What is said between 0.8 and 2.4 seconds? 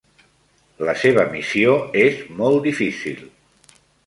La seva missió és